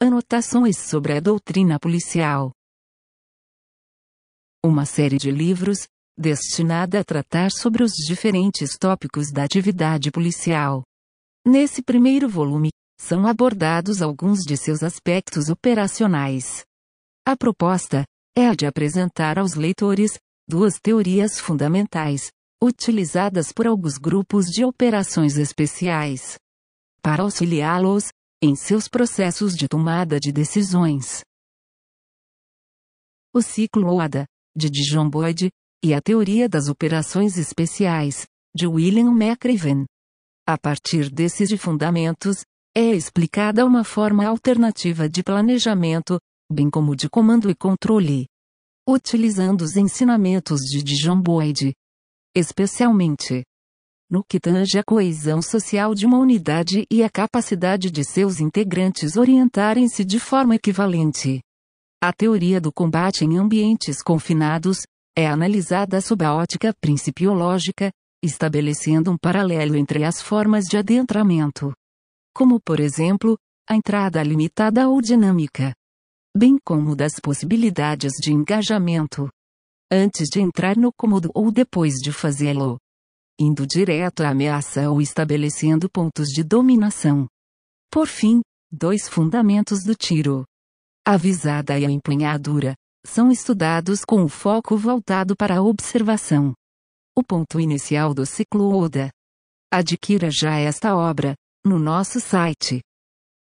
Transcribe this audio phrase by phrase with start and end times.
[0.00, 2.52] Anotações sobre a doutrina policial.
[4.62, 5.86] Uma série de livros,
[6.18, 10.82] destinada a tratar sobre os diferentes tópicos da atividade policial.
[11.46, 12.70] Nesse primeiro volume,
[13.00, 16.64] são abordados alguns de seus aspectos operacionais.
[17.24, 18.04] A proposta
[18.36, 22.32] é a de apresentar aos leitores duas teorias fundamentais,
[22.62, 26.36] utilizadas por alguns grupos de operações especiais,
[27.00, 28.08] para auxiliá-los
[28.44, 31.24] em seus processos de tomada de decisões.
[33.32, 35.48] O ciclo OADA, de Dijon Boyd,
[35.82, 39.86] e a teoria das operações especiais, de William McRaven.
[40.46, 42.44] A partir desses de fundamentos,
[42.76, 46.20] é explicada uma forma alternativa de planejamento,
[46.52, 48.26] bem como de comando e controle.
[48.86, 51.72] Utilizando os ensinamentos de Dijon Boyd.
[52.36, 53.42] Especialmente
[54.14, 59.16] no que tange a coesão social de uma unidade e a capacidade de seus integrantes
[59.16, 61.42] orientarem-se de forma equivalente.
[62.00, 64.82] A teoria do combate em ambientes confinados
[65.18, 67.90] é analisada sob a ótica principiológica,
[68.22, 71.74] estabelecendo um paralelo entre as formas de adentramento,
[72.32, 73.36] como por exemplo,
[73.68, 75.74] a entrada limitada ou dinâmica,
[76.36, 79.28] bem como das possibilidades de engajamento
[79.90, 82.78] antes de entrar no cômodo ou depois de fazê-lo
[83.38, 87.26] indo direto à ameaça ou estabelecendo pontos de dominação.
[87.90, 88.40] Por fim,
[88.70, 90.44] dois fundamentos do tiro.
[91.06, 92.74] A visada e a empunhadura
[93.04, 96.54] são estudados com o foco voltado para a observação.
[97.16, 99.10] O ponto inicial do ciclo ODA.
[99.72, 102.80] Adquira já esta obra no nosso site